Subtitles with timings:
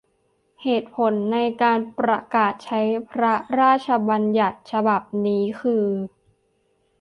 [0.63, 5.85] เหตุผลในการประกาศใช้พระราชบัญญัติฉบับนี้ คือ